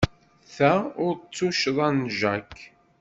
[0.55, 0.71] Ta
[1.05, 2.53] ur d tuccḍa n Jack.